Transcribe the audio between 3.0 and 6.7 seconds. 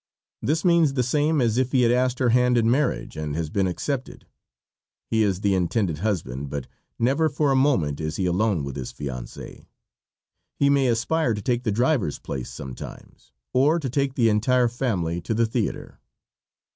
and has been accepted. He is the intended husband, but